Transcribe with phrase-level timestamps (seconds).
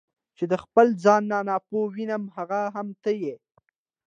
[0.37, 3.35] چې د خپل ځان نه ناپوه وینم هغه هم ته یې.